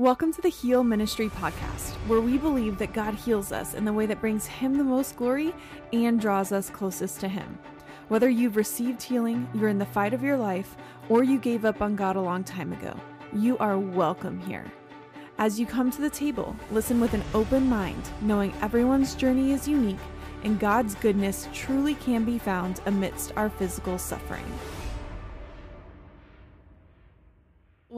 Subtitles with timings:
[0.00, 3.92] Welcome to the Heal Ministry podcast, where we believe that God heals us in the
[3.92, 5.54] way that brings Him the most glory
[5.92, 7.58] and draws us closest to Him.
[8.08, 10.74] Whether you've received healing, you're in the fight of your life,
[11.10, 12.98] or you gave up on God a long time ago,
[13.36, 14.72] you are welcome here.
[15.36, 19.68] As you come to the table, listen with an open mind, knowing everyone's journey is
[19.68, 19.98] unique
[20.44, 24.50] and God's goodness truly can be found amidst our physical suffering.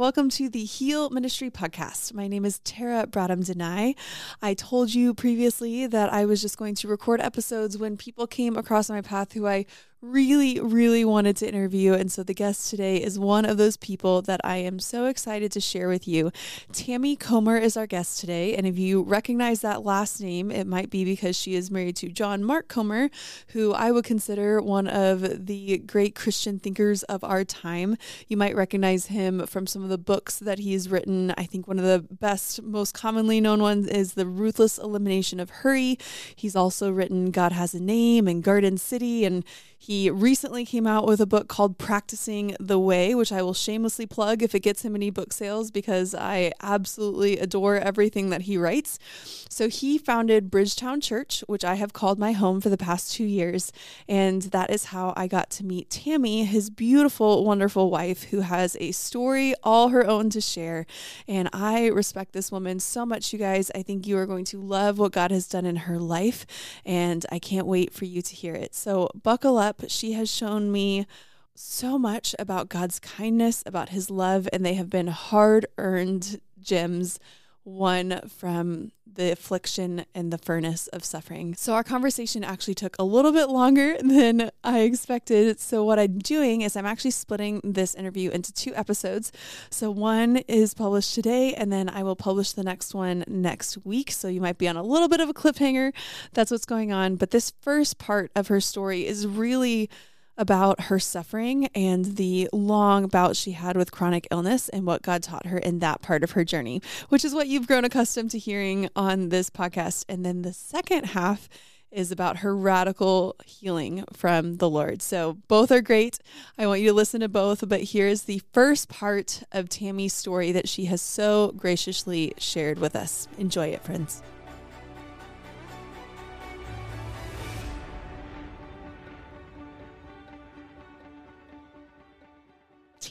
[0.03, 2.13] Welcome to the Heal Ministry Podcast.
[2.13, 3.95] My name is Tara Bradham Denai.
[4.43, 8.57] I told you previously that I was just going to record episodes when people came
[8.57, 9.65] across my path who I
[10.03, 11.95] really, really wanted to interview.
[11.95, 15.53] And so the guest today is one of those people that I am so excited
[15.53, 16.33] to share with you.
[16.73, 18.57] Tammy Comer is our guest today.
[18.57, 22.09] And if you recognize that last name, it might be because she is married to
[22.09, 23.11] John Mark Comer,
[23.49, 27.97] who I would consider one of the great Christian thinkers of our time.
[28.27, 31.33] You might recognize him from some of the books that he's written.
[31.39, 35.51] I think one of the best, most commonly known ones is The Ruthless Elimination of
[35.51, 35.97] Hurry.
[36.35, 39.45] He's also written God Has a Name and Garden City and
[39.83, 44.07] he recently came out with a book called Practicing the Way, which I will shamelessly
[44.07, 48.57] plug if it gets him any book sales because I absolutely adore everything that he
[48.57, 49.01] writes.
[49.49, 53.25] So he founded Bridgetown Church, which I have called my home for the past two
[53.25, 53.73] years.
[54.09, 58.77] And that is how I got to meet Tammy, his beautiful, wonderful wife, who has
[58.79, 60.87] a story all her own to share.
[61.27, 63.69] And I respect this woman so much, you guys.
[63.75, 66.47] I think you are going to love what God has done in her life.
[66.87, 68.77] And I can't wait for you to hear it.
[68.77, 71.07] So buckle up up, she has shown me
[71.55, 77.19] so much about God's kindness, about his love, and they have been hard earned gems
[77.65, 81.55] won from the affliction and the furnace of suffering.
[81.55, 85.61] So, our conversation actually took a little bit longer than I expected.
[85.61, 89.33] So, what I'm doing is I'm actually splitting this interview into two episodes.
[89.71, 94.11] So, one is published today, and then I will publish the next one next week.
[94.11, 95.93] So, you might be on a little bit of a cliffhanger.
[96.33, 97.17] That's what's going on.
[97.17, 99.91] But this first part of her story is really
[100.37, 105.23] about her suffering and the long bout she had with chronic illness and what God
[105.23, 108.39] taught her in that part of her journey, which is what you've grown accustomed to
[108.39, 110.05] hearing on this podcast.
[110.09, 111.49] And then the second half
[111.91, 115.03] is about her radical healing from the Lord.
[115.03, 116.19] So both are great.
[116.59, 120.53] I want you to listen to both, but here's the first part of Tammy's story
[120.53, 123.29] that she has so graciously shared with us.
[123.39, 124.23] Enjoy it, friends.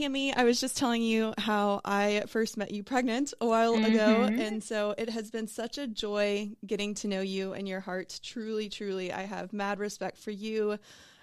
[0.01, 3.85] Tammy, I was just telling you how I first met you pregnant a while mm-hmm.
[3.85, 4.23] ago.
[4.23, 8.19] And so it has been such a joy getting to know you and your heart.
[8.23, 10.79] Truly, truly, I have mad respect for you,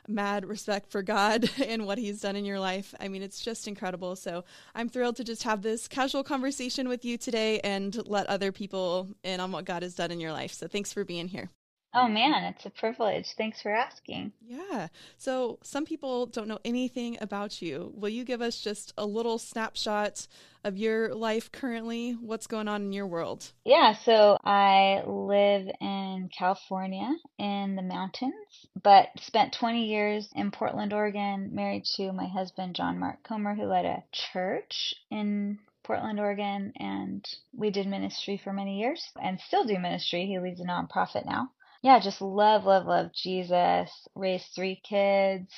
[0.07, 2.95] mad respect for God and what He's done in your life.
[3.01, 4.15] I mean, it's just incredible.
[4.15, 4.45] So
[4.77, 9.09] I'm thrilled to just have this casual conversation with you today and let other people
[9.25, 10.53] in on what God has done in your life.
[10.53, 11.51] So thanks for being here.
[11.95, 12.15] Oh mm-hmm.
[12.15, 13.27] man, it's a privilege.
[13.39, 14.33] Thanks for asking.
[14.47, 14.89] Yeah.
[15.17, 17.93] So, some people don't know anything about you.
[17.97, 20.27] Will you give us just a little snapshot
[20.65, 22.13] of your life currently?
[22.13, 23.53] What's going on in your world?
[23.65, 28.35] Yeah, so I live in California in the mountains,
[28.83, 33.65] but spent 20 years in Portland, Oregon, married to my husband, John Mark Comer, who
[33.65, 37.25] led a church in Portland, Oregon, and
[37.57, 40.27] we did ministry for many years and still do ministry.
[40.27, 41.51] He leads a nonprofit now
[41.83, 43.91] yeah, just love, love, love Jesus.
[44.15, 45.53] Raised three kids.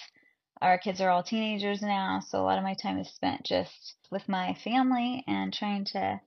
[0.60, 3.94] Our kids are all teenagers now, so a lot of my time is spent just
[4.10, 6.20] with my family and trying to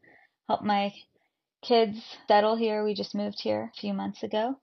[0.48, 0.94] help my
[1.62, 2.84] kids settle here.
[2.84, 4.58] We just moved here a few months ago.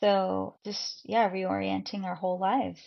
[0.00, 2.80] So just, yeah, reorienting our whole lives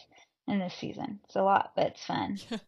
[0.47, 1.19] in this season.
[1.25, 2.39] It's a lot, but it's fun.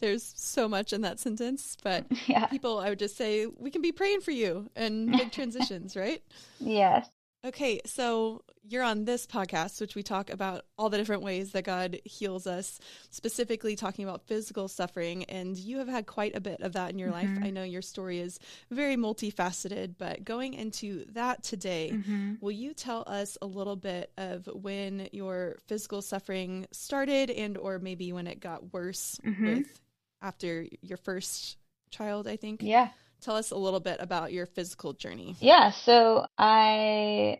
[0.00, 2.46] There's so much in that sentence, but yeah.
[2.46, 6.22] people, I would just say, we can be praying for you and big transitions, right?
[6.60, 7.08] Yes.
[7.44, 11.62] Okay, so you're on this podcast, which we talk about all the different ways that
[11.62, 15.22] God heals us, specifically talking about physical suffering.
[15.24, 17.36] And you have had quite a bit of that in your mm-hmm.
[17.36, 17.44] life.
[17.44, 18.40] I know your story is
[18.72, 22.34] very multifaceted, but going into that today, mm-hmm.
[22.40, 27.78] will you tell us a little bit of when your physical suffering started and or
[27.78, 29.46] maybe when it got worse mm-hmm.
[29.46, 29.80] with
[30.20, 31.56] after your first
[31.90, 32.62] child, I think?
[32.64, 32.88] Yeah.
[33.20, 35.36] Tell us a little bit about your physical journey.
[35.40, 37.38] Yeah, so I,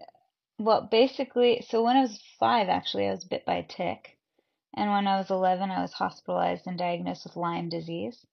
[0.59, 4.17] well, basically, so when I was five, actually, I was bit by a tick.
[4.75, 8.27] And when I was 11, I was hospitalized and diagnosed with Lyme disease.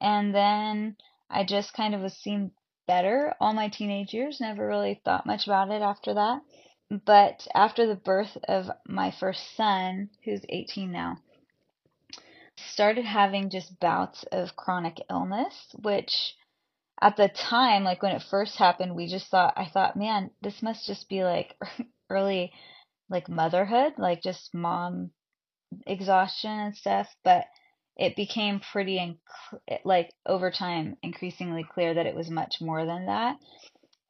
[0.00, 0.96] And then
[1.30, 2.50] I just kind of was seen
[2.86, 6.42] better all my teenage years, never really thought much about it after that.
[7.06, 11.18] But after the birth of my first son, who's 18 now,
[12.56, 16.34] started having just bouts of chronic illness, which
[17.02, 20.62] at the time, like when it first happened, we just thought, I thought, man, this
[20.62, 21.56] must just be like
[22.10, 22.52] early,
[23.10, 25.10] like motherhood, like just mom
[25.84, 27.08] exhaustion and stuff.
[27.24, 27.46] But
[27.96, 33.06] it became pretty, inc- like over time, increasingly clear that it was much more than
[33.06, 33.36] that.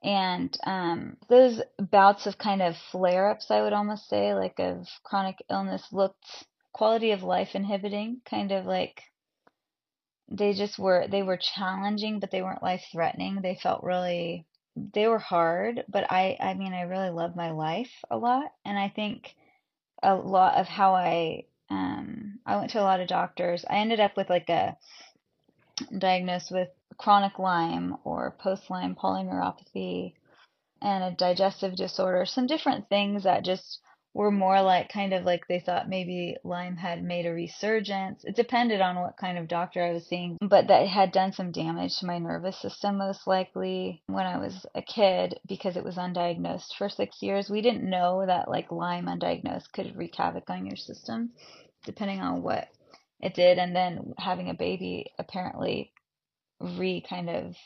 [0.05, 4.87] And um, those bouts of kind of flare ups, I would almost say, like of
[5.03, 6.27] chronic illness, looked
[6.75, 9.03] quality of life inhibiting, kind of like
[10.28, 14.46] they just were they were challenging but they weren't life threatening they felt really
[14.94, 18.46] they were hard but i i mean i really love my life a lot.
[18.64, 19.34] And i think
[20.02, 23.64] a lot of how i um i went to a lot of doctors.
[23.69, 24.76] I ended up with like a
[25.98, 30.14] diagnosed with chronic lyme or post lyme polyneuropathy
[30.80, 33.80] and a digestive disorder some different things that just
[34.14, 38.25] were more like kind of like they thought maybe Lyme had made a resurgence.
[38.25, 41.50] It depended on what kind of doctor I was seeing, but that had done some
[41.50, 45.97] damage to my nervous system most likely when I was a kid because it was
[45.97, 47.49] undiagnosed for six years.
[47.49, 51.31] We didn't know that like Lyme undiagnosed could wreak havoc on your system
[51.85, 52.69] depending on what
[53.20, 53.58] it did.
[53.58, 55.93] And then having a baby apparently
[56.61, 57.56] re kind of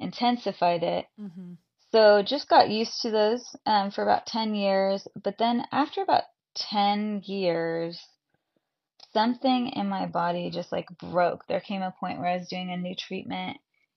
[0.00, 1.06] intensified it.
[1.20, 1.54] Mm-hmm.
[1.96, 5.08] So just got used to those um, for about 10 years.
[5.24, 7.98] But then after about 10 years,
[9.14, 11.46] something in my body just like broke.
[11.46, 13.56] There came a point where I was doing a new treatment,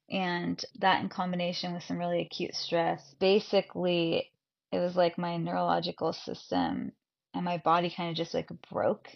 [0.09, 4.31] and that in combination with some really acute stress, basically,
[4.71, 6.93] it was like my neurological system
[7.33, 9.09] and my body kind of just like broke.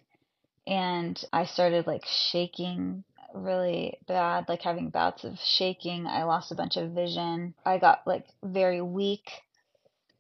[0.68, 6.08] And I started like shaking really bad, like having bouts of shaking.
[6.08, 7.54] I lost a bunch of vision.
[7.66, 9.30] I got like very weak.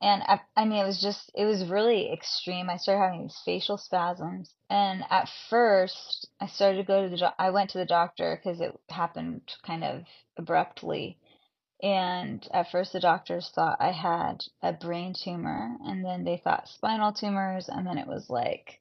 [0.01, 2.69] And I, I mean, it was just, it was really extreme.
[2.69, 4.53] I started having these facial spasms.
[4.69, 8.37] And at first, I started to go to the, do- I went to the doctor
[8.37, 10.03] because it happened kind of
[10.37, 11.17] abruptly.
[11.81, 16.69] And at first, the doctors thought I had a brain tumor, and then they thought
[16.69, 18.79] spinal tumors, and then it was like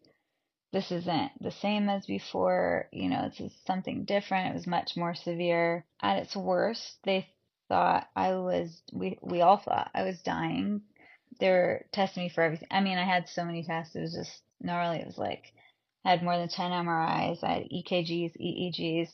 [0.72, 2.88] this isn't the same as before.
[2.92, 4.50] You know, this is something different.
[4.50, 5.84] It was much more severe.
[6.00, 7.28] At its worst, they
[7.68, 10.82] thought I was, we, we all thought I was dying.
[11.40, 12.68] They were testing me for everything.
[12.70, 13.94] I mean, I had so many tests.
[13.94, 14.98] It was just gnarly.
[14.98, 15.52] It was like,
[16.04, 17.44] I had more than 10 MRIs.
[17.44, 19.08] I had EKGs, EEGs,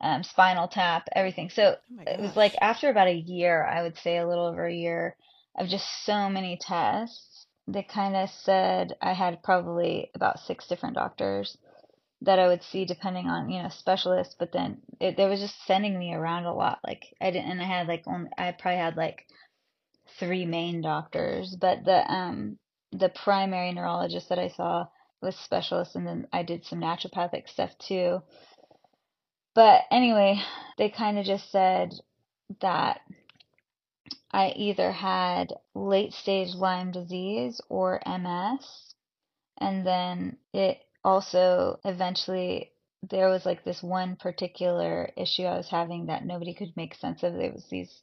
[0.00, 1.50] um, spinal tap, everything.
[1.50, 4.66] So oh it was like after about a year, I would say a little over
[4.66, 5.16] a year
[5.58, 7.25] of just so many tests
[7.68, 11.56] they kind of said I had probably about six different doctors
[12.22, 14.34] that I would see depending on you know specialists.
[14.38, 16.80] But then it, they was just sending me around a lot.
[16.86, 19.26] Like I didn't, and I had like only I probably had like
[20.18, 22.58] three main doctors, but the um
[22.92, 24.86] the primary neurologist that I saw
[25.22, 28.22] was specialist, and then I did some naturopathic stuff too.
[29.54, 30.40] But anyway,
[30.78, 31.94] they kind of just said
[32.60, 33.00] that
[34.36, 38.94] I either had late stage Lyme disease or MS.
[39.56, 42.70] And then it also eventually,
[43.08, 47.22] there was like this one particular issue I was having that nobody could make sense
[47.22, 47.32] of.
[47.32, 48.02] There was these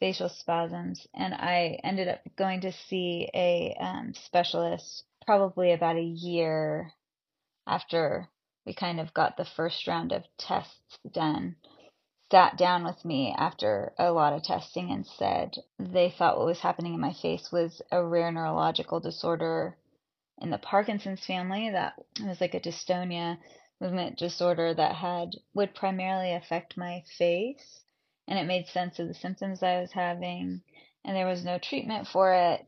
[0.00, 1.06] facial spasms.
[1.14, 6.92] And I ended up going to see a um, specialist probably about a year
[7.68, 8.28] after
[8.66, 11.54] we kind of got the first round of tests done
[12.32, 16.60] sat down with me after a lot of testing and said they thought what was
[16.60, 19.76] happening in my face was a rare neurological disorder
[20.40, 21.92] in the Parkinson's family that
[22.24, 23.36] was like a dystonia
[23.82, 27.82] movement disorder that had would primarily affect my face
[28.26, 30.62] and it made sense of the symptoms I was having
[31.04, 32.64] and there was no treatment for it.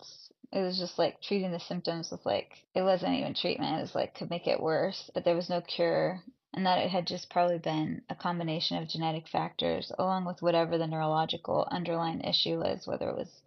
[0.52, 3.94] It was just like treating the symptoms with like it wasn't even treatment, it was
[3.94, 6.22] like could make it worse, but there was no cure
[6.54, 10.78] and that it had just probably been a combination of genetic factors along with whatever
[10.78, 13.42] the neurological underlying issue was, whether it was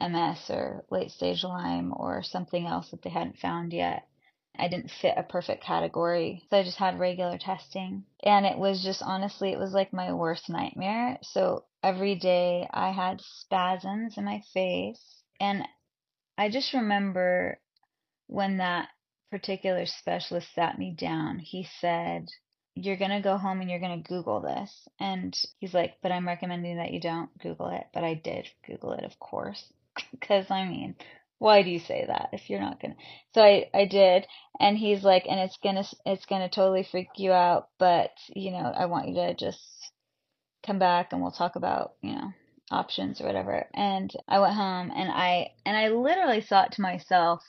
[0.00, 4.06] MS or late stage Lyme or something else that they hadn't found yet.
[4.58, 8.04] I didn't fit a perfect category, so I just had regular testing.
[8.24, 11.18] And it was just honestly, it was like my worst nightmare.
[11.22, 15.22] So every day I had spasms in my face.
[15.38, 15.68] And
[16.36, 17.60] I just remember
[18.26, 18.88] when that
[19.30, 22.28] particular specialist sat me down, he said,
[22.74, 24.88] You're going to go home and you're going to Google this.
[24.98, 27.86] And he's like, But I'm recommending that you don't Google it.
[27.92, 29.72] But I did Google it, of course.
[30.12, 30.94] Because, I mean,
[31.38, 32.96] why do you say that if you're not gonna
[33.34, 34.26] so i i did
[34.60, 38.72] and he's like and it's gonna it's gonna totally freak you out but you know
[38.76, 39.92] i want you to just
[40.66, 42.32] come back and we'll talk about you know
[42.70, 47.42] options or whatever and i went home and i and i literally thought to myself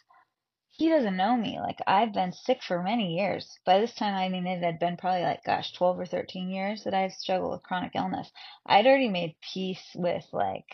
[0.79, 1.59] he doesn't know me.
[1.59, 3.59] Like I've been sick for many years.
[3.65, 6.85] By this time, I mean it had been probably like, gosh, 12 or 13 years
[6.85, 8.31] that I've struggled with chronic illness.
[8.65, 10.73] I'd already made peace with like,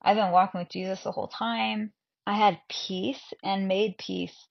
[0.00, 1.92] I've been walking with Jesus the whole time.
[2.24, 4.46] I had peace and made peace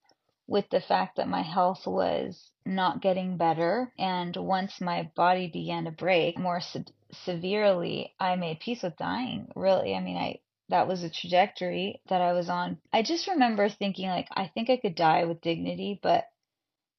[0.46, 3.94] with the fact that my health was not getting better.
[3.98, 6.84] And once my body began to break more se-
[7.24, 9.54] severely, I made peace with dying.
[9.56, 9.96] Really.
[9.96, 10.40] I mean, I,
[10.72, 12.80] that was a trajectory that I was on.
[12.92, 16.25] I just remember thinking, like, I think I could die with dignity, but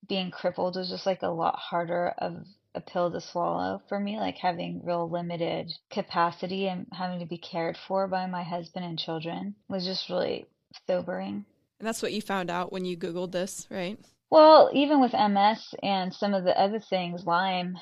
[0.08, 4.18] being crippled was just like a lot harder of a pill to swallow for me,
[4.18, 8.98] like having real limited capacity and having to be cared for by my husband and
[8.98, 10.46] children was just really
[10.86, 11.44] sobering.
[11.78, 13.98] And that's what you found out when you Googled this, right?
[14.30, 17.76] Well, even with MS and some of the other things, Lyme,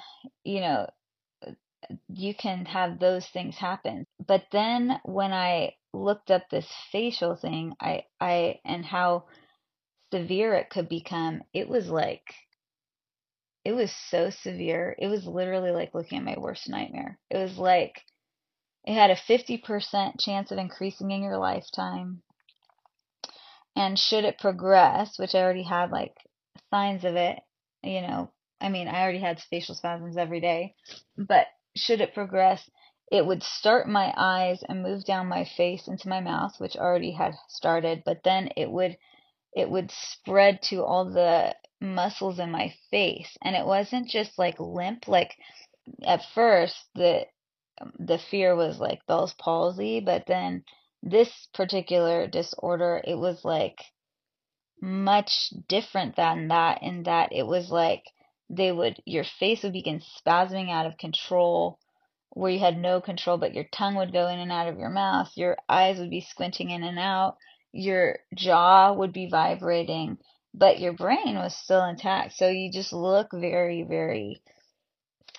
[0.45, 0.89] you know,
[2.09, 4.05] you can have those things happen.
[4.27, 9.25] But then when I looked up this facial thing, I I and how
[10.13, 12.35] severe it could become, it was like
[13.65, 14.95] it was so severe.
[14.99, 17.19] It was literally like looking at my worst nightmare.
[17.31, 18.03] It was like
[18.85, 22.23] it had a 50% chance of increasing in your lifetime.
[23.77, 26.15] And should it progress, which I already had like
[26.71, 27.39] signs of it,
[27.83, 28.31] you know,
[28.61, 30.75] I mean, I already had facial spasms every day,
[31.17, 32.69] but should it progress,
[33.11, 37.11] it would start my eyes and move down my face into my mouth, which already
[37.11, 38.97] had started, but then it would
[39.53, 43.37] it would spread to all the muscles in my face.
[43.43, 45.35] And it wasn't just like limp like
[46.05, 47.27] at first the
[47.99, 50.65] the fear was like Bell's palsy, but then
[51.03, 53.81] this particular disorder it was like
[54.81, 58.05] much different than that in that it was like
[58.49, 61.79] they would your face would begin spasming out of control
[62.31, 64.91] where you had no control but your tongue would go in and out of your
[64.91, 67.37] mouth your eyes would be squinting in and out
[67.73, 70.19] your jaw would be vibrating
[70.55, 74.41] but your brain was still intact so you just look very very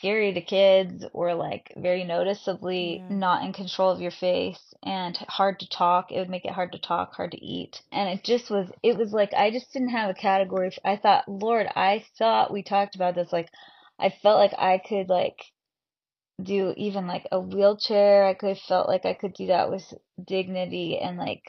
[0.02, 3.16] scary to kids or like very noticeably Yeah.
[3.16, 6.12] not in control of your face and hard to talk.
[6.12, 7.80] It would make it hard to talk, hard to eat.
[7.92, 10.72] And it just was, it was like, I just didn't have a category.
[10.84, 13.32] I thought, Lord, I thought we talked about this.
[13.32, 13.50] Like,
[14.00, 15.38] I felt like I could like
[16.44, 18.26] do even like a wheelchair.
[18.26, 19.84] I could felt like I could do that with
[20.26, 21.44] dignity and like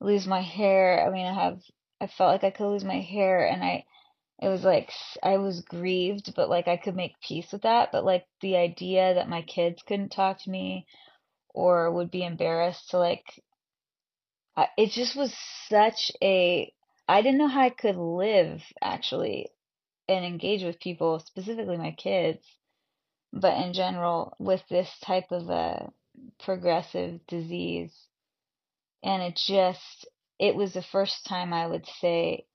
[0.00, 1.06] lose my hair.
[1.06, 1.60] I mean, I have,
[2.00, 3.84] I felt like I could lose my hair and I,
[4.40, 4.90] it was like
[5.22, 7.90] I was grieved, but like I could make peace with that.
[7.92, 10.86] But like the idea that my kids couldn't talk to me
[11.48, 13.24] or would be embarrassed to like,
[14.56, 15.34] I, it just was
[15.68, 16.72] such a,
[17.08, 19.48] I didn't know how I could live actually
[20.08, 22.44] and engage with people, specifically my kids,
[23.32, 25.90] but in general with this type of a
[26.38, 27.92] progressive disease.
[29.02, 30.06] And it just,
[30.38, 32.46] it was the first time I would say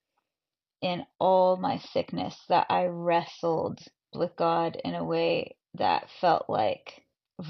[0.81, 3.79] in all my sickness that I wrestled
[4.13, 7.03] with God in a way that felt like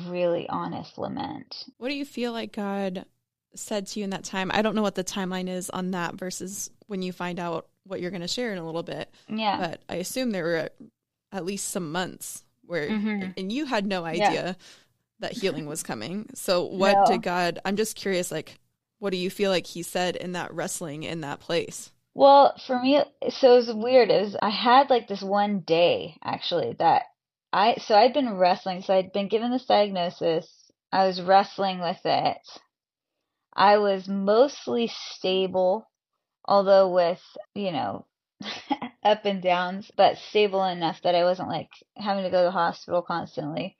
[0.07, 1.65] really honest lament.
[1.77, 3.05] What do you feel like God
[3.55, 4.51] said to you in that time?
[4.53, 7.99] I don't know what the timeline is on that versus when you find out what
[7.99, 9.57] you're going to share in a little bit, Yeah.
[9.57, 10.69] but I assume there were
[11.31, 13.33] at least some months where, Mhm.
[13.37, 14.29] and you had no Yeah.
[14.29, 14.57] idea
[15.19, 16.29] that healing was coming.
[16.35, 17.05] So, what No.
[17.05, 18.59] did God, I'm just curious, like,
[18.99, 21.91] what do you feel like He said in that wrestling in that place?
[22.15, 24.09] Well, for me, so it was weird.
[24.09, 27.03] It was I had like this one day actually that
[27.51, 28.81] I so I'd been wrestling.
[28.81, 30.71] So I'd been given this diagnosis.
[30.91, 32.41] I was wrestling with it.
[33.55, 35.89] I was mostly stable,
[36.45, 37.21] although with,
[37.55, 38.05] you know,
[39.03, 42.51] up and downs, but stable enough that I wasn't like having to go to the
[42.51, 43.77] hospital constantly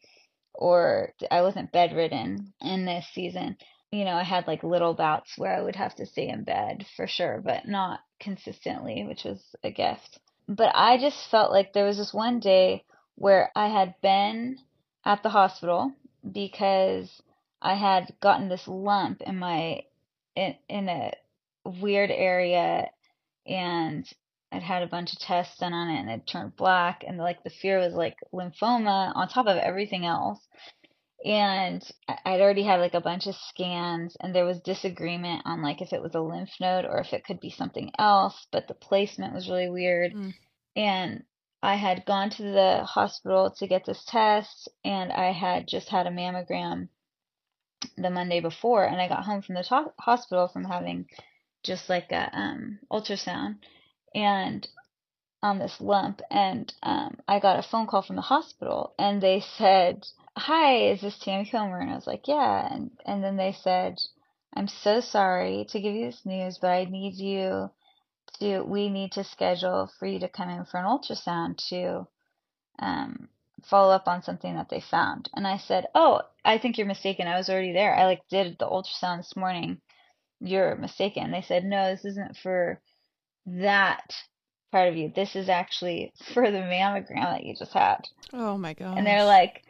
[0.53, 3.57] or I wasn't bedridden in this season.
[3.91, 6.85] You know, I had like little bouts where I would have to stay in bed
[6.95, 10.19] for sure, but not consistently, which was a gift.
[10.47, 14.57] But I just felt like there was this one day where I had been
[15.05, 15.93] at the hospital
[16.29, 17.21] because
[17.61, 19.83] I had gotten this lump in my
[20.35, 21.11] in in a
[21.65, 22.89] weird area
[23.45, 24.07] and
[24.53, 27.43] I'd had a bunch of tests done on it and it turned black and like
[27.43, 30.47] the fear was like lymphoma on top of everything else.
[31.25, 35.81] And I'd already had like a bunch of scans and there was disagreement on like
[35.81, 38.75] if it was a lymph node or if it could be something else, but the
[38.75, 40.13] placement was really weird.
[40.13, 40.33] Mm.
[40.75, 41.23] And
[41.63, 46.05] I had gone to the hospital to get this test and I had just had
[46.05, 46.89] a mammogram
[47.97, 51.07] the Monday before and I got home from the to- hospital from having
[51.63, 53.55] just like a um ultrasound
[54.15, 54.67] and
[55.41, 59.41] on this lump and um I got a phone call from the hospital and they
[59.41, 60.05] said,
[60.37, 63.99] "Hi, is this Tammy Comer?" And I was like, "Yeah." And and then they said,
[64.53, 67.69] "I'm so sorry to give you this news, but I need you
[68.39, 72.07] to we need to schedule for you to come in for an ultrasound to
[72.79, 73.29] um,
[73.63, 75.29] follow up on something that they found.
[75.33, 77.27] And I said, Oh, I think you're mistaken.
[77.27, 77.95] I was already there.
[77.95, 79.81] I like did the ultrasound this morning.
[80.39, 81.31] You're mistaken.
[81.31, 82.81] They said, No, this isn't for
[83.45, 84.13] that
[84.71, 85.11] part of you.
[85.15, 88.07] This is actually for the mammogram that you just had.
[88.33, 88.97] Oh my god.
[88.97, 89.63] And they're like,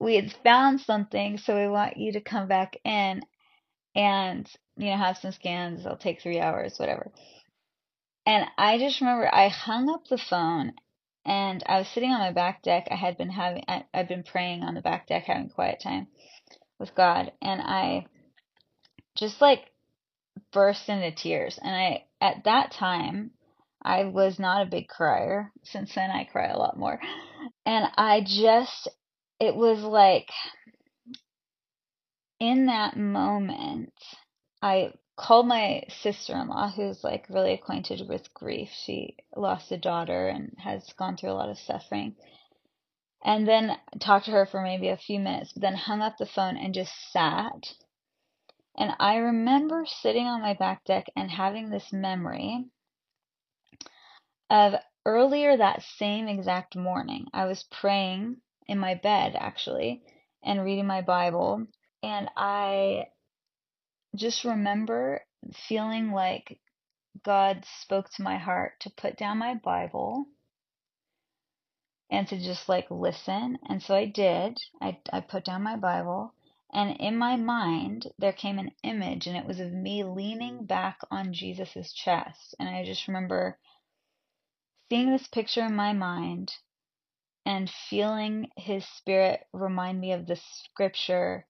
[0.00, 3.22] We had found something, so we want you to come back in
[3.94, 5.84] and, you know, have some scans.
[5.84, 7.12] It'll take three hours, whatever.
[8.24, 10.72] And I just remember I hung up the phone
[11.24, 12.88] and I was sitting on my back deck.
[12.90, 16.06] I had been having, I, I'd been praying on the back deck, having quiet time
[16.78, 17.32] with God.
[17.42, 18.06] And I
[19.16, 19.71] just like
[20.52, 21.58] burst into tears.
[21.62, 23.32] And I, at that time,
[23.82, 25.52] I was not a big crier.
[25.64, 27.00] Since then, I cry a lot more.
[27.66, 28.88] And I just,
[29.40, 30.30] it was like
[32.38, 33.92] in that moment,
[34.60, 38.68] I called my sister-in-law who's like really acquainted with grief.
[38.84, 42.16] She lost a daughter and has gone through a lot of suffering.
[43.24, 46.26] And then talked to her for maybe a few minutes, but then hung up the
[46.26, 47.72] phone and just sat.
[48.76, 52.66] And I remember sitting on my back deck and having this memory
[54.50, 54.74] of
[55.04, 57.26] earlier that same exact morning.
[57.32, 58.36] I was praying
[58.66, 60.02] in my bed actually
[60.42, 61.66] and reading my Bible
[62.02, 63.06] and I
[64.14, 65.20] just remember
[65.68, 66.60] feeling like
[67.24, 70.26] God spoke to my heart to put down my Bible
[72.10, 73.58] and to just like listen.
[73.68, 74.58] And so I did.
[74.80, 76.34] I, I put down my Bible.
[76.72, 81.00] And in my mind, there came an image, and it was of me leaning back
[81.10, 82.54] on Jesus' chest.
[82.58, 83.58] And I just remember
[84.88, 86.54] seeing this picture in my mind
[87.44, 91.46] and feeling his spirit remind me of the scripture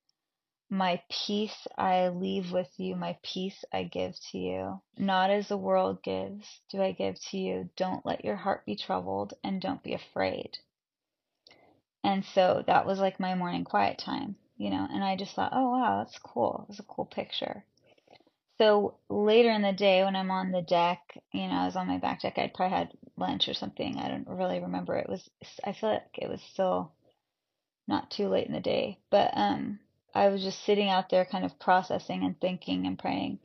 [0.72, 4.80] my peace I leave with you, my peace I give to you.
[4.96, 7.68] Not as the world gives, do I give to you.
[7.76, 10.56] Don't let your heart be troubled and don't be afraid.
[12.02, 15.50] And so that was like my morning quiet time, you know, and I just thought,
[15.52, 16.60] oh wow, that's cool.
[16.62, 17.64] It was a cool picture.
[18.58, 21.00] So later in the day when I'm on the deck,
[21.32, 23.98] you know, I was on my back deck, I'd probably had lunch or something.
[23.98, 24.94] I don't really remember.
[24.96, 25.28] It was,
[25.64, 26.92] I feel like it was still
[27.88, 29.80] not too late in the day, but, um,
[30.14, 33.40] I was just sitting out there kind of processing and thinking and praying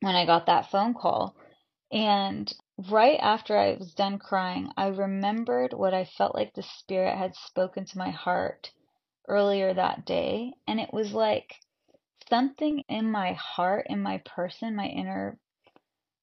[0.00, 1.36] when I got that phone call.
[1.90, 2.52] And
[2.90, 7.34] right after I was done crying, I remembered what I felt like the Spirit had
[7.34, 8.72] spoken to my heart
[9.28, 10.52] earlier that day.
[10.66, 11.54] And it was like
[12.28, 15.38] something in my heart, in my person, my inner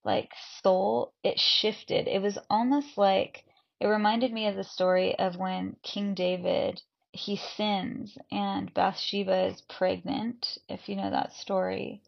[0.03, 2.07] like soul, it shifted.
[2.07, 3.43] It was almost like
[3.79, 9.61] it reminded me of the story of when King David he sins and Bathsheba is
[9.61, 12.01] pregnant, if you know that story.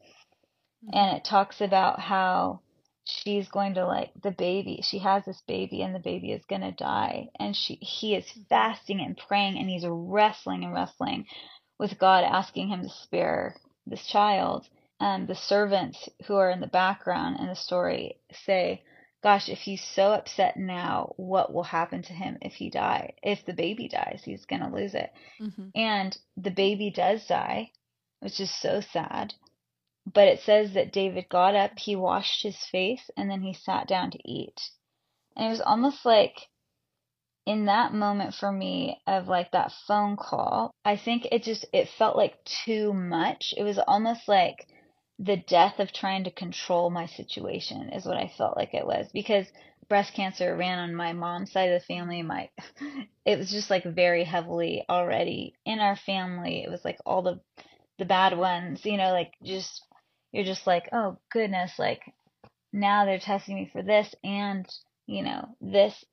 [0.85, 0.97] Mm-hmm.
[0.97, 2.59] And it talks about how
[3.07, 6.61] she's going to like the baby she has this baby and the baby is going
[6.61, 8.41] to die and she he is mm-hmm.
[8.49, 11.25] fasting and praying and he's wrestling and wrestling
[11.79, 14.67] with God asking him to spare this child
[14.99, 18.81] and the servants who are in the background in the story say
[19.23, 23.13] gosh, if he's so upset now, what will happen to him if he die?
[23.23, 25.11] If the baby dies, he's going to lose it.
[25.41, 25.69] Mm-hmm.
[25.75, 27.71] And the baby does die,
[28.19, 29.33] which is so sad.
[30.13, 33.87] But it says that David got up, he washed his face, and then he sat
[33.87, 34.69] down to eat.
[35.35, 36.47] And it was almost like
[37.45, 41.89] in that moment for me of like that phone call, I think it just it
[41.89, 43.53] felt like too much.
[43.57, 44.67] It was almost like
[45.19, 49.07] the death of trying to control my situation is what I felt like it was
[49.13, 49.47] because
[49.89, 52.49] breast cancer ran on my mom's side of the family my
[53.25, 57.39] it was just like very heavily already in our family it was like all the
[57.97, 59.81] the bad ones you know like just
[60.37, 62.01] you're just like oh goodness like
[62.71, 64.65] now they're testing me for this and
[65.07, 66.05] you know this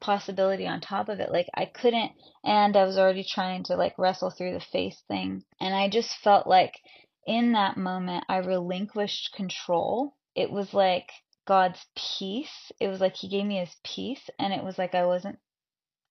[0.00, 2.12] possibility on top of it like i couldn't
[2.44, 6.14] and i was already trying to like wrestle through the face thing and i just
[6.22, 6.74] felt like
[7.26, 10.16] in that moment, I relinquished control.
[10.34, 11.10] It was like
[11.46, 11.84] God's
[12.18, 12.72] peace.
[12.80, 15.38] It was like He gave me His peace, and it was like I wasn't,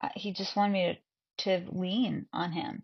[0.02, 1.00] uh, He just wanted me
[1.38, 2.84] to, to lean on Him.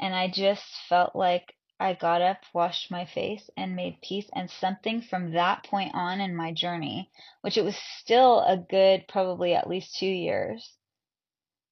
[0.00, 4.30] And I just felt like I got up, washed my face, and made peace.
[4.34, 9.08] And something from that point on in my journey, which it was still a good,
[9.08, 10.76] probably at least two years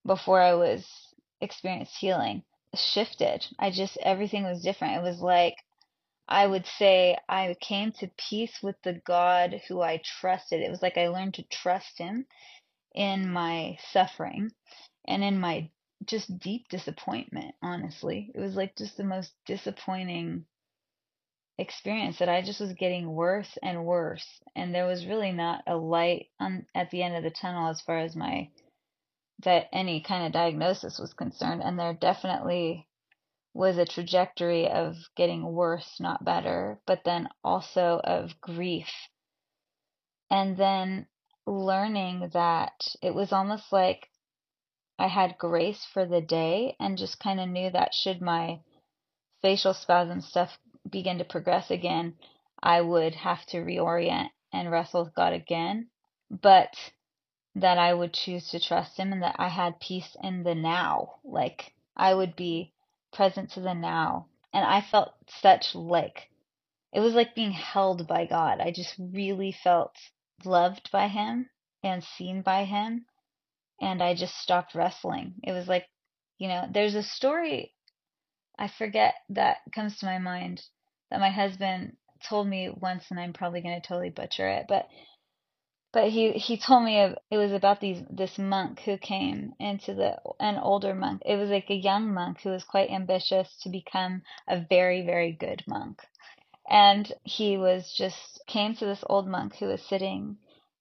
[0.04, 2.42] before I was experienced healing,
[2.74, 3.46] shifted.
[3.58, 4.96] I just, everything was different.
[4.96, 5.56] It was like
[6.28, 10.60] I would say I came to peace with the God who I trusted.
[10.60, 12.26] It was like I learned to trust Him
[12.94, 14.50] in my suffering
[15.06, 15.70] and in my
[16.04, 18.30] just deep disappointment, honestly.
[18.34, 20.46] It was like just the most disappointing
[21.58, 25.76] experience that I just was getting worse and worse, and there was really not a
[25.76, 28.48] light on at the end of the tunnel as far as my
[29.42, 32.86] that any kind of diagnosis was concerned, and there definitely
[33.54, 38.90] was a trajectory of getting worse, not better, but then also of grief.
[40.30, 41.06] And then
[41.46, 44.09] learning that it was almost like
[45.00, 48.60] I had grace for the day and just kind of knew that should my
[49.40, 50.58] facial spasm stuff
[50.90, 52.16] begin to progress again,
[52.62, 55.88] I would have to reorient and wrestle with God again.
[56.30, 56.74] But
[57.54, 61.14] that I would choose to trust Him and that I had peace in the now.
[61.24, 62.74] Like I would be
[63.10, 64.26] present to the now.
[64.52, 66.28] And I felt such like
[66.92, 68.60] it was like being held by God.
[68.60, 69.96] I just really felt
[70.44, 71.48] loved by Him
[71.82, 73.06] and seen by Him.
[73.80, 75.34] And I just stopped wrestling.
[75.42, 75.86] It was like,
[76.38, 77.74] you know, there's a story
[78.60, 80.62] I forget that comes to my mind
[81.10, 84.86] that my husband told me once, and I'm probably going to totally butcher it, but
[85.92, 90.20] but he he told me it was about these this monk who came into the
[90.38, 91.22] an older monk.
[91.24, 95.32] It was like a young monk who was quite ambitious to become a very very
[95.32, 96.02] good monk.
[96.68, 100.36] And he was just came to this old monk who was sitting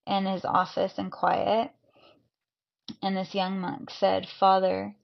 [0.06, 1.72] in his office and quiet.
[3.04, 4.96] And this young monk said, "Father,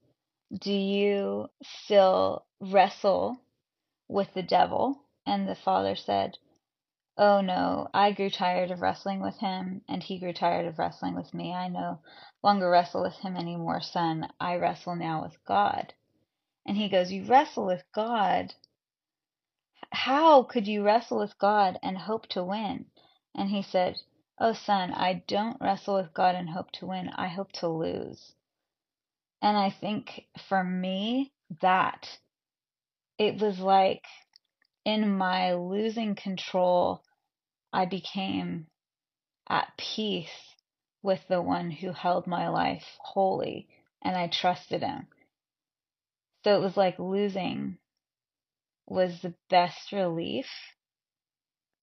[0.52, 3.38] do you still wrestle
[4.08, 6.38] with the devil?" And the father said,
[7.18, 11.16] Oh no, I grew tired of wrestling with him, and he grew tired of wrestling
[11.16, 11.54] with me.
[11.54, 12.00] I no
[12.44, 14.34] longer wrestle with him anymore, son.
[14.38, 15.94] I wrestle now with God.
[16.66, 18.54] And he goes, You wrestle with God?
[19.92, 22.88] How could you wrestle with God and hope to win?
[23.34, 23.96] And he said,
[24.38, 27.10] Oh, son, I don't wrestle with God and hope to win.
[27.10, 28.34] I hope to lose.
[29.42, 32.20] And I think for me, that
[33.18, 34.04] it was like
[34.84, 37.04] in my losing control,
[37.72, 38.68] I became
[39.48, 40.56] at peace
[41.02, 43.70] with the one who held my life wholly,
[44.02, 45.08] and I trusted him.
[46.44, 47.78] So it was like losing
[48.88, 50.48] was the best relief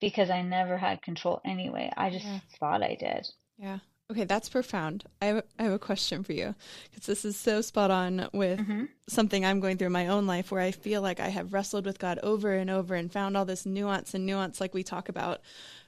[0.03, 1.91] because I never had control anyway.
[1.97, 2.41] I just yeah.
[2.61, 3.27] thought I did.
[3.57, 3.79] Yeah.
[4.11, 5.05] Okay, that's profound.
[5.23, 6.55] I have, I have a question for you
[6.91, 8.85] because this is so spot on with mm-hmm.
[9.09, 11.87] something I'm going through in my own life where I feel like I have wrestled
[11.87, 15.09] with God over and over and found all this nuance and nuance, like we talk
[15.09, 15.41] about,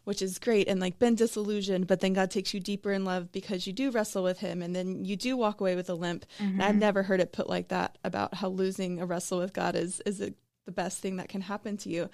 [0.04, 3.30] which is great, and like been disillusioned, but then God takes you deeper in love
[3.30, 6.24] because you do wrestle with Him and then you do walk away with a limp.
[6.38, 6.52] Mm-hmm.
[6.52, 6.78] And I've mm-hmm.
[6.78, 10.22] never heard it put like that about how losing a wrestle with God is, is
[10.22, 10.32] a,
[10.66, 12.08] the best thing that can happen to you.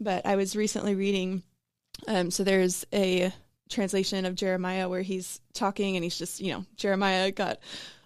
[0.00, 1.42] But I was recently reading,
[2.06, 3.32] um, so there's a
[3.68, 7.58] translation of Jeremiah where he's talking and he's just, you know, Jeremiah got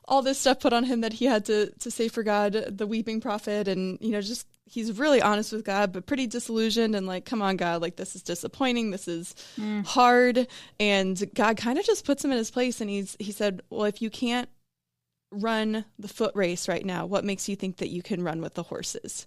[0.07, 2.87] all this stuff put on him that he had to to say for God, the
[2.87, 7.07] weeping prophet, and you know, just he's really honest with God, but pretty disillusioned and
[7.07, 9.85] like, come on, God, like this is disappointing, this is mm.
[9.87, 10.49] hard,
[10.81, 13.85] and God kind of just puts him in his place, and he's he said, well,
[13.85, 14.49] if you can't
[15.31, 18.55] run the foot race right now, what makes you think that you can run with
[18.55, 19.27] the horses?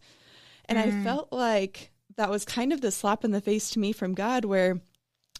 [0.67, 1.01] And mm.
[1.01, 4.13] I felt like that was kind of the slap in the face to me from
[4.13, 4.81] God, where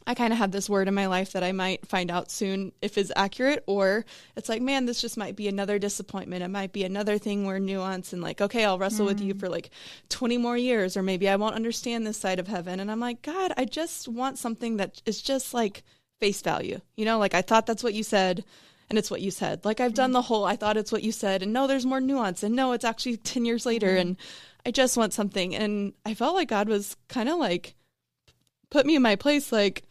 [0.07, 2.73] I kind of had this word in my life that I might find out soon
[2.81, 6.43] if is accurate, or it's like, man, this just might be another disappointment.
[6.43, 9.09] It might be another thing where nuance and like, okay, I'll wrestle mm.
[9.09, 9.39] with you mm.
[9.39, 9.71] for like
[10.09, 12.79] 20 more years, or maybe I won't understand this side of heaven.
[12.79, 15.83] And I'm like, God, I just want something that is just like
[16.19, 16.81] face value.
[16.95, 18.43] You know, like I thought that's what you said
[18.89, 19.65] and it's what you said.
[19.65, 22.01] Like I've done the whole I thought it's what you said and no there's more
[22.01, 24.01] nuance and no it's actually 10 years later mm.
[24.01, 24.17] and
[24.65, 27.75] I just want something and I felt like God was kind of like
[28.69, 29.83] put me in my place like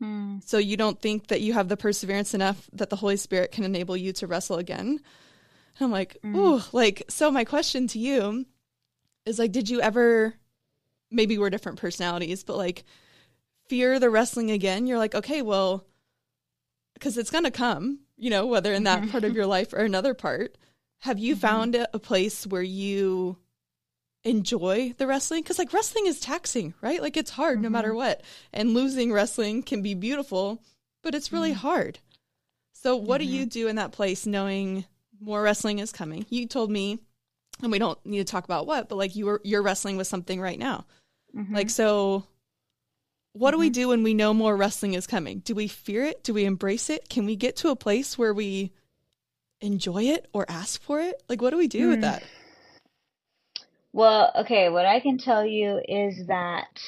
[0.00, 0.38] Hmm.
[0.44, 3.64] So you don't think that you have the perseverance enough that the Holy Spirit can
[3.64, 4.98] enable you to wrestle again?
[5.78, 6.34] And I'm like, mm.
[6.34, 8.46] ooh, like, so my question to you
[9.26, 10.34] is like, did you ever,
[11.10, 12.84] maybe we're different personalities, but like,
[13.68, 14.86] fear the wrestling again?
[14.86, 15.84] You're like, okay, well,
[16.94, 19.80] because it's going to come, you know, whether in that part of your life or
[19.80, 20.56] another part.
[21.00, 21.40] Have you mm-hmm.
[21.40, 23.38] found a place where you
[24.24, 27.64] enjoy the wrestling because like wrestling is taxing right like it's hard mm-hmm.
[27.64, 27.98] no matter mm-hmm.
[27.98, 30.62] what and losing wrestling can be beautiful
[31.02, 31.60] but it's really mm-hmm.
[31.60, 31.98] hard
[32.72, 33.30] so what mm-hmm.
[33.30, 34.84] do you do in that place knowing
[35.20, 36.98] more wrestling is coming you told me
[37.62, 40.06] and we don't need to talk about what but like you were you're wrestling with
[40.06, 40.84] something right now
[41.34, 41.54] mm-hmm.
[41.54, 42.24] like so
[43.32, 43.72] what do we mm-hmm.
[43.72, 46.90] do when we know more wrestling is coming do we fear it do we embrace
[46.90, 48.70] it can we get to a place where we
[49.62, 52.02] enjoy it or ask for it like what do we do with mm.
[52.02, 52.22] that
[53.92, 56.78] well, okay, what I can tell you is that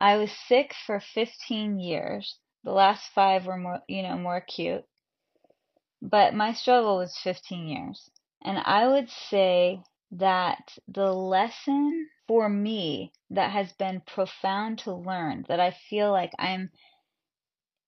[0.00, 2.38] I was sick for 15 years.
[2.64, 4.84] The last five were more, you know, more acute.
[6.02, 8.10] But my struggle was 15 years.
[8.42, 15.44] And I would say that the lesson for me that has been profound to learn
[15.48, 16.70] that I feel like I'm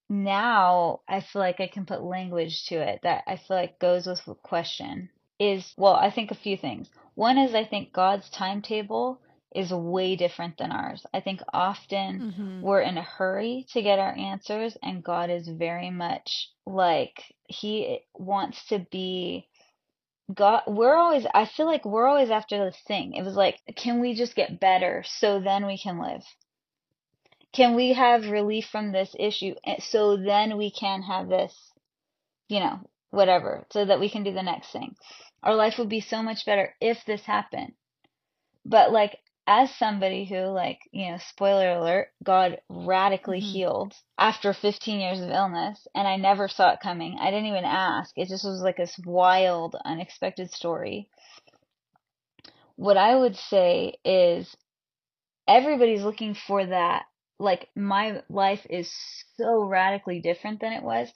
[0.09, 4.07] now I feel like I can put language to it that I feel like goes
[4.07, 6.89] with the question is well, I think a few things.
[7.15, 9.21] One is I think God's timetable
[9.55, 11.05] is way different than ours.
[11.13, 12.63] I think often Mm-hmm.
[12.63, 18.01] we're in a hurry to get our answers, and God is very much like He
[18.15, 19.49] wants to be.
[20.33, 23.15] God, we're always, I feel like we're always after this thing.
[23.15, 26.23] It was like, can we just get better so then we can live?
[27.53, 31.55] Can we have relief from this issue eh, so then we can have this,
[32.49, 32.81] you know,
[33.13, 34.97] whatever, so that we can do the next thing?
[35.45, 37.75] Our life would be so much better if this happened.
[38.65, 43.53] But like as somebody who like, you know, spoiler alert, God radically Mhm.
[43.53, 47.19] healed after 15 years of illness and I never saw it coming.
[47.19, 48.17] I didn't even ask.
[48.17, 51.09] It just was like this wild, unexpected story.
[52.77, 54.57] What I would say is
[55.49, 57.07] everybody's looking for that.
[57.39, 58.93] Like my life is
[59.37, 61.13] so radically different than it was,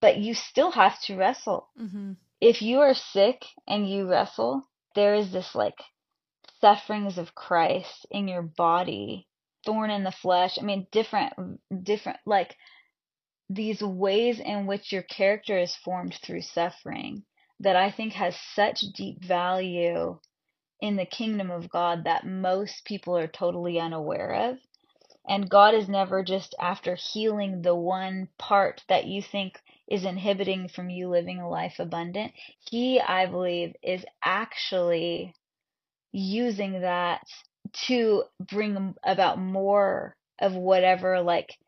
[0.00, 2.12] but you still have to wrestle Mm-hmm.
[2.40, 4.62] if you are sick and you wrestle,
[4.94, 5.78] there is this like
[6.60, 9.26] sufferings of Christ in your body,
[9.64, 10.58] thorn in the flesh.
[10.60, 11.32] I mean, different,
[11.82, 12.56] different, like
[13.48, 17.24] these ways in which your character is formed through suffering
[17.60, 20.18] that I think has such deep value
[20.80, 24.58] in the kingdom of God that most people are totally unaware of.
[25.28, 29.60] And God is never just after healing the one part that you think
[29.92, 32.32] is inhibiting from you living a life abundant.
[32.60, 35.34] He, I believe, is actually
[36.12, 37.20] using that
[37.88, 41.58] to bring about more of whatever, like,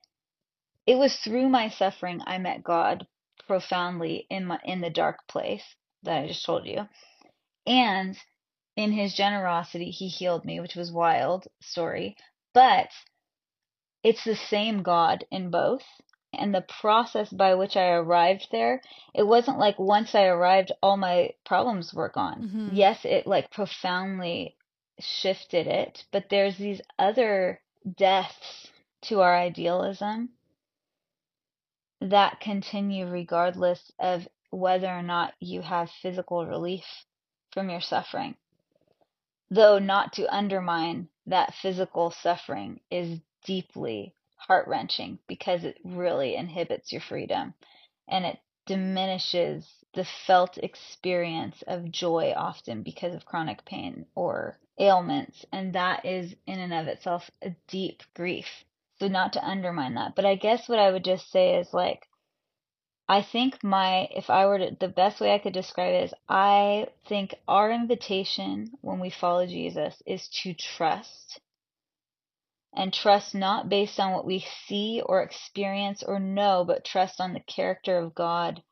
[0.86, 3.06] it was through my suffering I met God
[3.46, 5.62] profoundly in my in the dark place
[6.02, 6.80] that I just told you.
[7.66, 8.16] And
[8.74, 12.16] in his generosity he healed me, which was wild story.
[12.54, 12.88] But
[14.02, 15.82] it's the same God in both.
[16.38, 18.82] And the process by which I arrived there,
[19.14, 22.48] it wasn't like once I arrived, all my problems were gone.
[22.48, 22.70] Mhm.
[22.72, 24.56] Yes, it like profoundly
[24.98, 27.60] shifted it, but there's these other
[27.96, 28.70] deaths
[29.02, 30.30] to our idealism
[32.00, 36.84] that continue regardless of whether or not you have physical relief
[37.50, 38.36] from your suffering.
[39.50, 44.14] Though not to undermine that physical suffering is deeply
[44.46, 47.54] heart wrenching because it really inhibits your freedom
[48.08, 55.44] and it diminishes the felt experience of joy often because of chronic pain or ailments.
[55.52, 58.64] And that is in and of itself a deep grief.
[58.98, 60.14] So, not to undermine that.
[60.14, 62.08] But I guess what I would just say is like,
[63.08, 66.14] I think my, if I were to, the best way I could describe it is
[66.28, 71.40] I think our invitation when we follow Jesus is to trust.
[72.76, 77.32] And trust not based on what we see or experience or know, but trust on
[77.32, 78.62] the character of God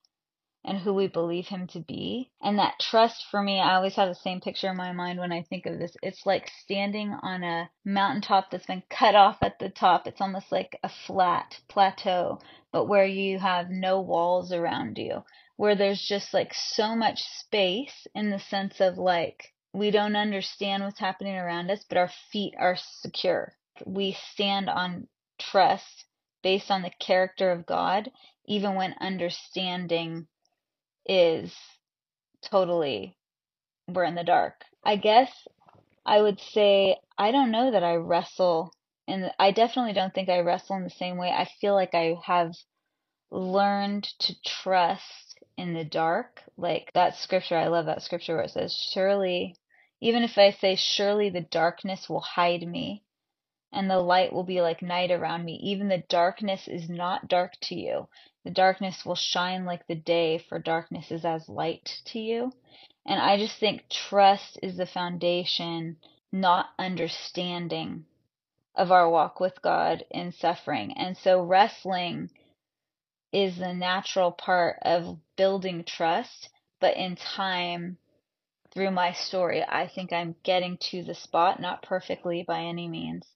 [0.65, 2.31] and who we believe him to be.
[2.41, 5.33] And that trust for me, I always have the same picture in my mind when
[5.33, 5.97] I think of this.
[6.03, 10.07] It's like standing on a mountaintop that's been cut off at the top.
[10.07, 12.41] It's almost like a flat plateau,
[12.73, 15.25] but where you have no walls around you,
[15.57, 20.83] where there's just like so much space in the sense of like, we don't understand
[20.83, 23.53] what's happening around us, but our feet are secure.
[23.87, 26.05] We stand on trust
[26.43, 28.11] based on the character of God,
[28.47, 30.27] even when understanding
[31.07, 31.55] is
[32.43, 33.17] totally
[33.89, 34.65] we're in the dark.
[34.85, 35.31] I guess
[36.05, 38.73] I would say I don't know that I wrestle
[39.09, 41.31] and I definitely don't think I wrestle in the same way.
[41.31, 42.53] I feel like I have
[43.31, 46.43] learned to trust in the dark.
[46.57, 49.57] Like that scripture, I love that scripture where it says, Surely,
[50.01, 53.03] even if I say, Surely the darkness will hide me,
[53.73, 57.53] and the light will be like night around me, even the darkness is not dark
[57.63, 58.09] to you.
[58.45, 62.53] The darkness will shine like the day, for darkness is as light to you.
[63.07, 65.97] And I just think trust is the foundation,
[66.31, 68.05] not understanding
[68.75, 70.93] of our walk with God in suffering.
[70.97, 72.31] And so wrestling
[73.33, 77.99] is the natural part of building trust, but in time,
[78.73, 83.27] through my story, I think I'm getting to the spot, not perfectly by any means,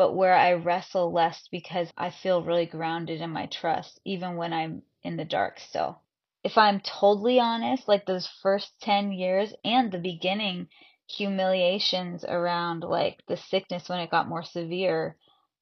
[0.00, 4.50] but where I wrestle less because I feel really grounded in my trust, even when
[4.50, 6.00] I'm in the dark still.
[6.42, 10.68] If I'm totally honest, like those first 10 years and the beginning
[11.06, 15.18] humiliations around like the sickness when it got more severe,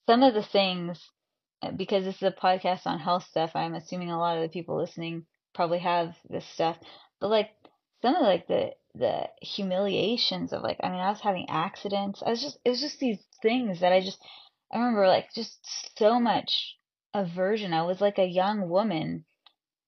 [0.06, 1.04] some of the things,
[1.60, 4.48] uh, because this is a podcast on health stuff, I'm assuming a lot of the
[4.48, 6.78] people listening probably have this stuff,
[7.18, 7.50] but like
[8.02, 12.22] some of like the the humiliations of like I mean I was having accidents.
[12.24, 14.18] I was just it was just these things that I just
[14.72, 15.58] I remember like just
[15.98, 16.76] so much
[17.14, 17.72] aversion.
[17.72, 19.24] I was like a young woman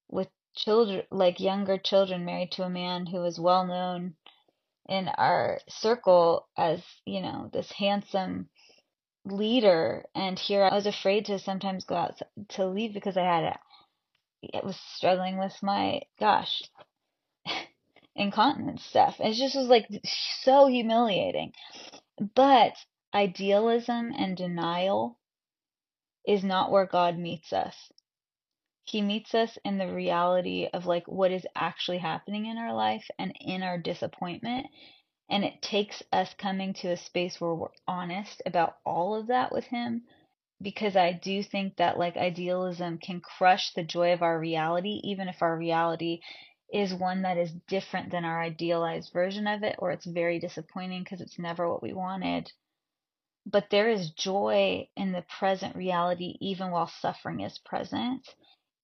[0.09, 4.15] with children like younger children married to a man who was well known
[4.89, 8.49] in our circle as, you know, this handsome
[9.25, 12.21] leader and here I was afraid to sometimes go out
[12.51, 13.59] to leave because I had
[14.43, 16.63] it was struggling with my gosh
[18.17, 19.17] incontinence stuff.
[19.21, 19.89] It just was like
[20.43, 21.53] so humiliating.
[22.35, 22.75] But
[23.15, 25.19] idealism and denial
[26.27, 27.75] is not where God meets us.
[28.85, 33.09] He meets us in the reality of like what is actually happening in our life
[33.19, 34.67] and in our disappointment.
[35.29, 39.53] And it takes us coming to a space where we're honest about all of that
[39.53, 40.03] with Him
[40.63, 45.29] because I do think that like idealism can crush the joy of our reality, even
[45.29, 46.21] if our reality
[46.73, 51.03] is one that is different than our idealized version of it, or it's very disappointing
[51.03, 52.53] because it's never what we wanted.
[53.47, 58.29] But there is joy in the present reality, even while suffering is present,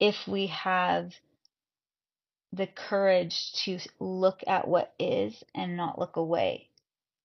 [0.01, 1.13] if we have
[2.53, 6.71] the courage to look at what is and not look away.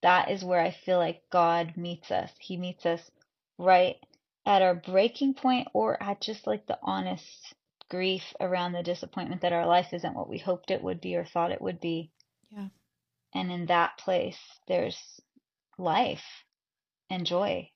[0.02, 2.32] That is where I feel like God meets us.
[2.40, 3.12] He meets us
[3.58, 3.98] right
[4.46, 7.54] at our breaking point or at just like the honest
[7.92, 11.26] grief around the disappointment that our life isn't what we hoped it would be or
[11.26, 12.10] thought it would be.
[12.50, 12.70] Yeah.
[13.36, 14.98] And in that place, there's
[15.78, 16.24] life
[17.10, 17.70] and joy,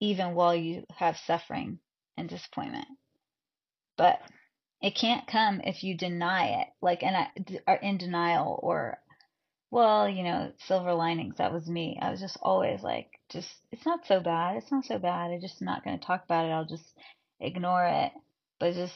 [0.00, 1.78] even while you have suffering
[2.16, 2.86] and disappointment.
[3.98, 4.20] But
[4.80, 7.28] it can't come if you deny it, like, and I
[7.66, 8.98] are in denial or
[9.70, 11.36] well, you know, silver linings.
[11.36, 11.98] That was me.
[12.00, 14.56] I was just always like, just, it's not so bad.
[14.56, 15.30] It's not so bad.
[15.30, 16.50] I'm just not going to talk about it.
[16.52, 16.96] I'll just
[17.40, 18.12] ignore it.
[18.58, 18.94] But just,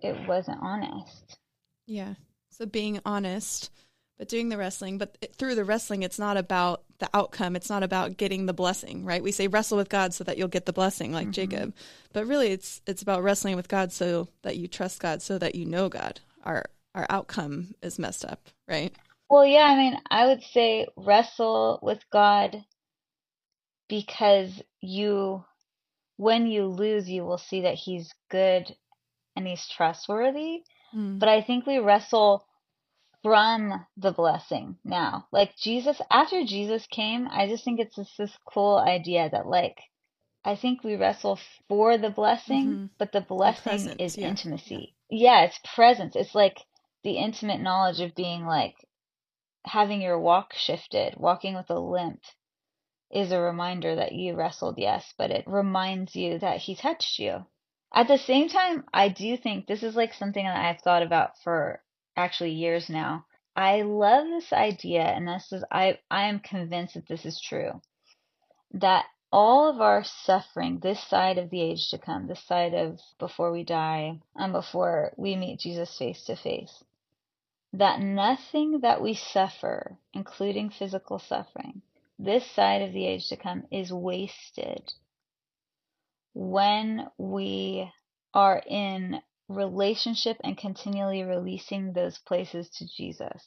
[0.00, 1.38] it wasn't honest.
[1.86, 2.14] Yeah.
[2.50, 3.70] So being honest,
[4.18, 7.56] but doing the wrestling, but through the wrestling, it's not about the outcome.
[7.56, 9.22] It's not about getting the blessing, right?
[9.22, 11.32] We say wrestle with God so that you'll get the blessing, like mm-hmm.
[11.32, 11.74] Jacob.
[12.12, 15.54] But really, it's it's about wrestling with God so that you trust God, so that
[15.54, 16.20] you know God.
[16.44, 18.94] Our our outcome is messed up, right?
[19.28, 22.64] Well, yeah, I mean, I would say wrestle with God
[23.88, 25.44] because you,
[26.16, 28.76] when you lose, you will see that He's good
[29.36, 30.62] and He's trustworthy.
[30.94, 31.18] Mm.
[31.18, 32.46] But I think we wrestle
[33.22, 35.26] from the blessing now.
[35.32, 39.78] Like Jesus, after Jesus came, I just think it's just this cool idea that, like,
[40.44, 42.86] I think we wrestle for the blessing, mm-hmm.
[42.98, 44.28] but the blessing presence, is yeah.
[44.28, 44.96] intimacy.
[45.08, 45.40] Yeah.
[45.40, 46.16] yeah, it's presence.
[46.16, 46.58] It's like
[47.04, 48.74] the intimate knowledge of being like,
[49.64, 52.20] having your walk shifted, walking with a limp,
[53.12, 57.46] is a reminder that you wrestled, yes, but it reminds you that he touched you.
[57.94, 61.36] At the same time, I do think this is like something that I've thought about
[61.44, 61.82] for
[62.16, 63.26] actually years now.
[63.54, 67.82] I love this idea, and this is I I am convinced that this is true.
[68.70, 72.98] That all of our suffering, this side of the age to come, this side of
[73.18, 76.82] before we die, and before we meet Jesus face to face,
[77.74, 81.82] that nothing that we suffer, including physical suffering,
[82.18, 84.94] this side of the age to come is wasted
[86.34, 87.90] when we
[88.34, 93.44] are in relationship and continually releasing those places to Jesus.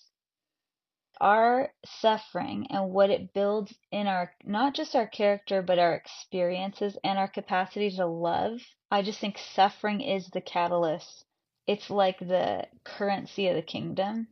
[1.22, 6.98] Our suffering and what it builds in our, not just our character, but our experiences
[7.04, 8.60] and our capacity to love.
[8.92, 11.26] I just think suffering is the catalyst
[11.68, 14.28] it's like the currency of the kingdom.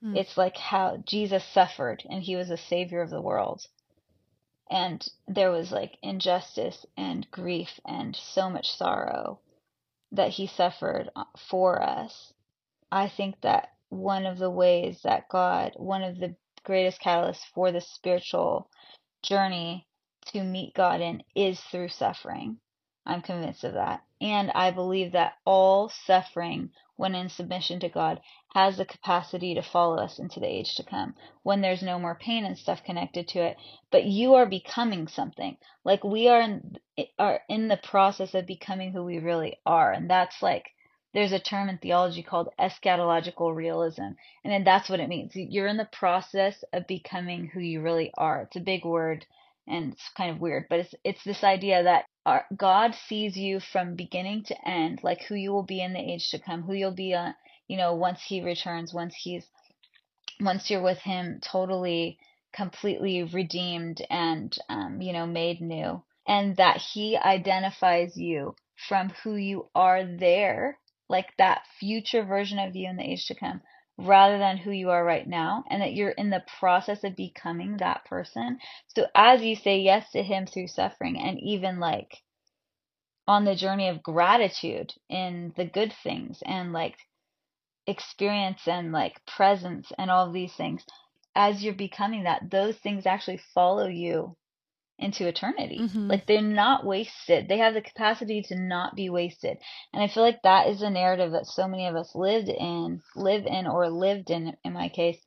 [0.00, 0.16] Hmm.
[0.16, 3.66] It's like how Jesus suffered and he was a savior of the world.
[4.70, 9.40] And there was like injustice and grief and so much sorrow
[10.12, 12.32] that he suffered uh, for us.
[12.90, 17.72] I think that one of the ways that God, one of the greatest catalysts for
[17.72, 18.70] the spiritual
[19.22, 19.86] journey
[20.26, 22.58] to meet God in is through suffering.
[23.06, 24.02] I'm convinced of that.
[24.20, 28.20] And I believe that all suffering, when in submission to God,
[28.54, 32.14] has the capacity to follow us into the age to come when there's no more
[32.14, 33.56] pain and stuff connected to it.
[33.90, 35.56] But you are becoming something.
[35.84, 36.76] Like we are in,
[37.18, 39.92] are in the process of becoming who we really are.
[39.92, 40.66] And that's like,
[41.12, 44.02] there's a term in theology called eschatological realism.
[44.44, 45.32] And then that's what it means.
[45.34, 48.42] You're in the process of becoming who you really are.
[48.42, 49.26] It's a big word
[49.66, 53.60] and it's kind of weird, but it's it's this idea that our, God sees you
[53.60, 56.74] from beginning to end, like who you will be in the age to come, who
[56.74, 57.32] you'll be, uh,
[57.68, 59.46] you know, once He returns, once He's,
[60.40, 62.18] once you're with Him, totally,
[62.52, 68.54] completely redeemed and, um, you know, made new, and that He identifies you
[68.88, 73.34] from who you are there, like that future version of you in the age to
[73.34, 73.60] come,
[73.96, 77.76] rather than who you are right now, and that you're in the process of becoming
[77.76, 78.58] that person.
[78.96, 82.22] So as you say yes to Him through suffering, and even like
[83.26, 86.96] on the journey of gratitude in the good things and like
[87.86, 90.84] experience and like presence and all these things,
[91.34, 94.36] as you're becoming that, those things actually follow you
[94.98, 95.80] into eternity.
[95.80, 96.08] Mm-hmm.
[96.08, 97.48] Like they're not wasted.
[97.48, 99.58] They have the capacity to not be wasted.
[99.92, 103.02] And I feel like that is a narrative that so many of us lived in,
[103.16, 105.18] live in or lived in in my case,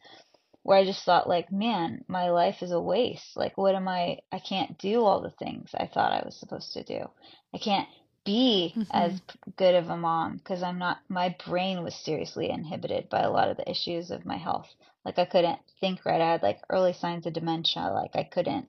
[0.64, 3.36] where I just thought like, man, my life is a waste.
[3.36, 6.74] Like what am I I can't do all the things I thought I was supposed
[6.74, 7.06] to do.
[7.54, 7.88] I can't
[8.28, 8.84] be mm-hmm.
[8.92, 9.22] as
[9.56, 13.48] good of a mom because I'm not my brain was seriously inhibited by a lot
[13.48, 14.68] of the issues of my health.
[15.06, 16.20] Like I couldn't think right.
[16.20, 17.90] I had like early signs of dementia.
[17.94, 18.68] Like I couldn't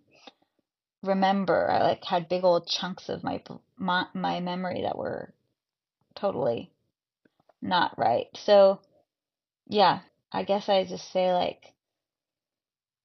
[1.02, 1.68] remember.
[1.68, 3.42] I like had big old chunks of my
[3.76, 5.34] my, my memory that were
[6.14, 6.70] totally
[7.60, 8.28] not right.
[8.44, 8.78] So,
[9.66, 10.00] yeah,
[10.30, 11.72] I guess I just say like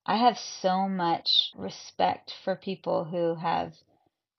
[0.06, 3.74] I have so much respect for people who have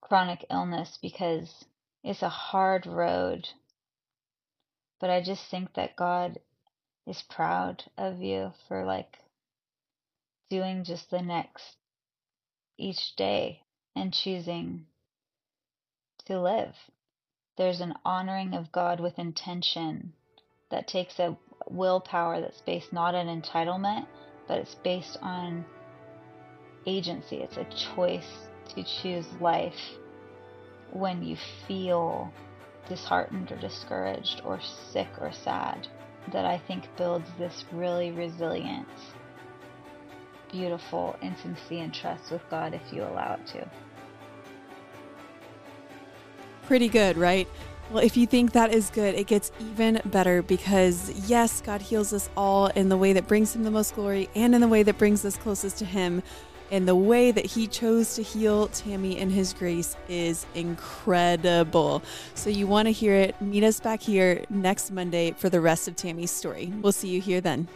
[0.01, 1.65] chronic illness because
[2.05, 3.49] it's a hard road.
[5.01, 6.39] But I just think that God
[7.07, 9.19] is proud of you for like
[10.51, 11.77] doing just the next
[12.77, 13.63] each day
[13.97, 14.87] and choosing
[16.27, 16.75] to live.
[17.57, 20.13] There's an honoring of God with intention
[20.71, 21.37] that takes a
[21.69, 24.07] willpower that's based not on entitlement,
[24.47, 25.65] but it's based on
[26.87, 27.37] agency.
[27.37, 29.99] It's a choice to choose life
[30.95, 31.37] when you
[31.69, 32.33] feel
[32.89, 34.59] disheartened or discouraged or
[34.93, 35.87] sick or sad
[36.33, 38.89] that I think builds this really resilient
[40.55, 43.69] beautiful intimacy and trust with God if you allow it to.
[46.67, 47.49] Pretty good, right?
[47.91, 52.13] Well, if you think that is good, it gets even better because, yes, God heals
[52.13, 54.83] us all in the way that brings Him the most glory and in the way
[54.85, 56.23] that brings us closest to Him.
[56.75, 62.03] And the way that He chose to heal Tammy in His grace is incredible.
[62.35, 63.41] So, you want to hear it?
[63.41, 66.73] Meet us back here next Monday for the rest of Tammy's story.
[66.83, 67.69] We'll see you here then.